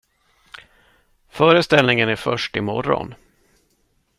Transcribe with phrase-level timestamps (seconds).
[1.29, 3.15] Föreställningen är först i morgon.